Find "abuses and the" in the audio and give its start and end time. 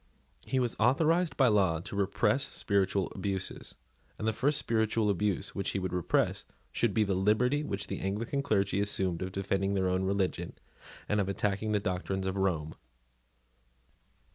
3.13-4.33